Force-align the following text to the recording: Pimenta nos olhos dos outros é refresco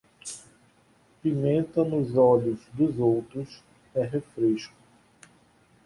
Pimenta 1.21 1.83
nos 1.83 2.17
olhos 2.17 2.59
dos 2.73 2.97
outros 2.99 3.61
é 3.93 4.01
refresco 4.03 4.73